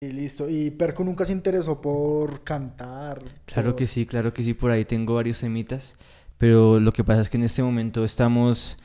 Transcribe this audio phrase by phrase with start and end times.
[0.00, 0.48] Y listo.
[0.48, 3.18] ¿Y Perco nunca se interesó por cantar?
[3.46, 5.94] Claro por- que sí, claro que sí, por ahí tengo varios semitas,
[6.38, 8.76] pero lo que pasa es que en este momento estamos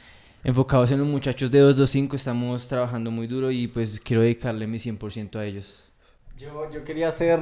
[0.44, 4.78] enfocados en los muchachos de 225, estamos trabajando muy duro y pues quiero dedicarle mi
[4.78, 5.92] 100% a ellos.
[6.38, 7.40] Yo, yo quería hacer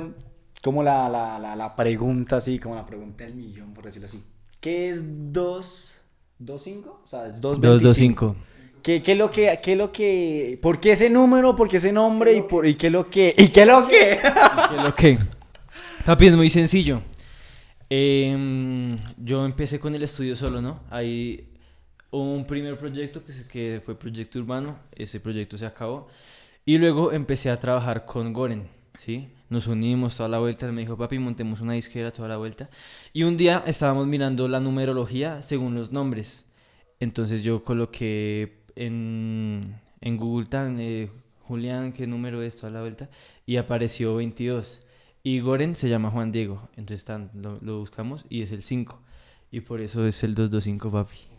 [0.64, 4.24] como la, la, la, la pregunta así, como la pregunta del millón, por decirlo así.
[4.66, 5.92] ¿Qué es 2,
[6.44, 6.86] 2.5?
[6.88, 7.60] O sea, es 2.25.
[7.60, 8.36] 225.
[8.82, 11.78] ¿Qué, qué es lo que, qué es lo que, por qué ese número, por qué
[11.78, 14.18] ese nombre y, por, y qué es lo que, y qué es lo que?
[14.70, 15.20] ¿Qué es lo que?
[16.04, 17.04] Papi, es muy sencillo.
[17.92, 20.80] Em, yo empecé con el estudio solo, ¿no?
[20.90, 21.48] Ahí
[22.10, 26.08] un primer proyecto que, se- que fue Proyecto Urbano, ese proyecto se acabó.
[26.66, 29.30] Y luego empecé a trabajar con Goren, ¿sí?
[29.50, 32.70] Nos unimos toda la vuelta, me dijo, papi, montemos una disquera toda la vuelta.
[33.14, 36.46] Y un día estábamos mirando la numerología según los nombres.
[37.00, 41.10] Entonces yo coloqué en, en Google Tag, eh,
[41.42, 43.10] Julián, ¿qué número es toda la vuelta?
[43.46, 44.82] Y apareció 22.
[45.24, 46.70] Y Goren se llama Juan Diego.
[46.76, 49.00] Entonces tan, lo, lo buscamos y es el 5.
[49.52, 51.35] Y por eso es el 225, papi.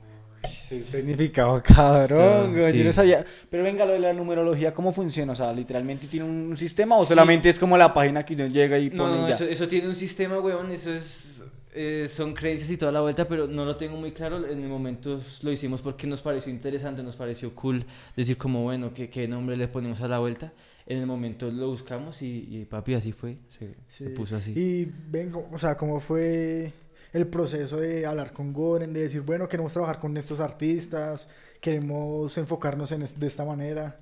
[0.50, 2.82] Significado cabrón, yo sí.
[2.84, 3.24] no sabía.
[3.50, 5.32] Pero venga, lo de la numerología, ¿cómo funciona?
[5.32, 8.78] O sea, ¿literalmente tiene un sistema o solamente es como la página que uno llega
[8.78, 9.34] y No, pone no, ya?
[9.34, 10.70] eso, eso tiene un sistema, weón.
[10.72, 11.44] Eso es.
[11.74, 14.46] eh, son creencias y toda la vuelta, pero no lo tengo muy claro.
[14.46, 17.84] En el momento lo hicimos porque nos pareció interesante, nos pareció cool
[18.16, 20.52] decir, como bueno, ¿qué, qué nombre le ponemos a la vuelta?
[20.86, 23.36] En el momento lo buscamos y, y papi, así fue.
[23.50, 24.10] Se, se Sí.
[24.14, 24.52] puso así.
[24.56, 26.72] Y vengo, o sea, ¿cómo fue
[27.12, 31.28] el proceso de hablar con Goren, de decir, bueno, queremos trabajar con estos artistas,
[31.60, 33.96] queremos enfocarnos en es- de esta manera?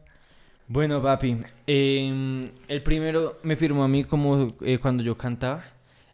[0.66, 5.64] Bueno, papi, em, el primero me firmó a mí como eh, cuando yo cantaba.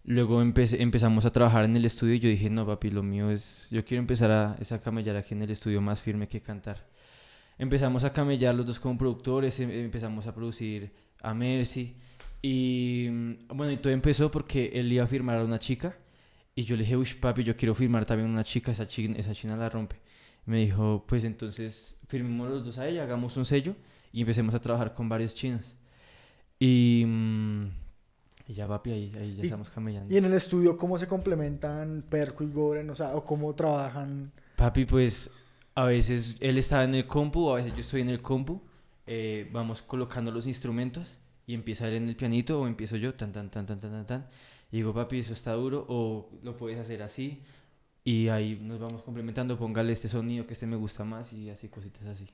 [0.05, 3.69] Luego empezamos a trabajar en el estudio y yo dije, no, papi, lo mío es,
[3.71, 6.85] yo quiero empezar a, a camellar aquí en el estudio más firme que cantar.
[7.59, 10.91] Empezamos a camellar los dos como productores, em- empezamos a producir
[11.23, 11.95] a Mercy.
[12.43, 15.95] Y mm, bueno, y todo empezó porque él iba a firmar a una chica.
[16.55, 19.35] Y yo le dije, uy, papi, yo quiero firmar también una chica, esa china, esa
[19.35, 19.97] china la rompe.
[20.47, 23.75] Me dijo, pues entonces firmemos los dos a ella, hagamos un sello
[24.13, 25.75] y empecemos a trabajar con varios chinos.
[26.59, 27.67] Y, mm,
[28.49, 30.13] y ya, papi, ahí, ahí ya estamos camellando.
[30.13, 32.91] Y en el estudio, ¿cómo se complementan Perco y Goren?
[32.91, 34.33] O sea, o cómo trabajan.
[34.57, 35.31] Papi, pues
[35.75, 38.61] a veces él está en el compu, a veces yo estoy en el compu.
[39.07, 41.17] eh, vamos colocando los instrumentos
[41.51, 44.07] y empieza él en el pianito o empiezo yo, tan, tan, tan, tan, tan, tan,
[44.07, 44.27] tan.
[44.73, 47.43] Y digo, papi, eso está duro o lo puedes hacer así.
[48.05, 51.69] Y ahí nos vamos complementando, póngale este sonido que este me gusta más y así,
[51.69, 52.27] cositas así.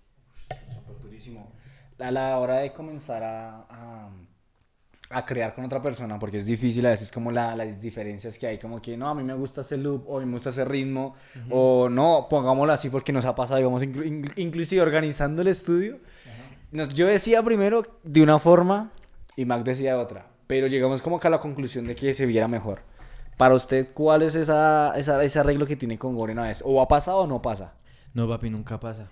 [0.74, 1.50] Súper durísimo.
[1.98, 4.10] A la hora de comenzar a, a,
[5.10, 8.46] a crear con otra persona, porque es difícil a veces como la, las diferencias que
[8.46, 10.50] hay, como que no, a mí me gusta ese loop, o a mí me gusta
[10.50, 11.14] ese ritmo,
[11.50, 15.98] o no, pongámoslo así porque nos ha pasado, digamos, inclu- in- inclusive organizando el estudio.
[16.70, 18.92] Nos- yo decía primero de una forma
[19.36, 22.48] y Mac decía de otra, pero llegamos como a la conclusión de que se viera
[22.48, 22.80] mejor.
[23.36, 26.62] Para usted, ¿cuál es ese arreglo que tiene con Goren veces?
[26.66, 27.74] ¿O ha pasado o no pasa?
[28.14, 29.10] No, papi, nunca pasa.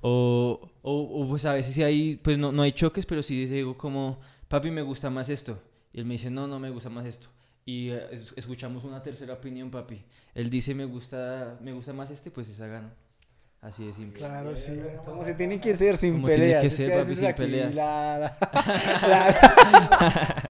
[0.00, 3.76] O, o, pues a veces sí hay, pues no, no hay choques, pero sí digo
[3.76, 4.18] como,
[4.48, 5.58] papi, me gusta más esto.
[5.92, 7.28] Y él me dice, no, no me gusta más esto.
[7.66, 10.02] Y eh, es- escuchamos una tercera opinión, papi.
[10.34, 12.92] Él dice, me gusta, me gusta más este, pues esa gana.
[13.64, 14.18] Así de simple.
[14.18, 14.78] Claro, sí.
[15.06, 16.60] Como se tiene que ser sin Como tiene peleas.
[16.60, 17.74] que es ser, papi, sin peleas.
[17.74, 18.36] la-
[19.08, 20.48] la- la-